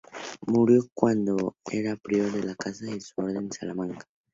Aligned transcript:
Murió 0.47 0.83
cuando 0.95 1.55
era 1.71 1.95
prior 1.95 2.31
de 2.31 2.41
la 2.43 2.55
casa 2.55 2.85
de 2.87 2.99
su 2.99 3.21
Orden, 3.21 3.37
en 3.37 3.51
Salamanca. 3.53 4.07